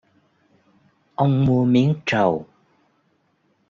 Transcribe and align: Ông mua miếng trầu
Ông 1.15 1.45
mua 1.45 1.65
miếng 1.65 1.95
trầu 2.05 2.45